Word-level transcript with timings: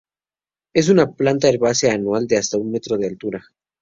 Es 0.73 0.89
una 0.89 1.11
planta 1.11 1.47
herbácea 1.47 1.93
anual 1.93 2.25
de 2.25 2.37
hasta 2.39 2.57
un 2.57 2.71
metro 2.71 2.97
de 2.97 3.05
altura. 3.05 3.43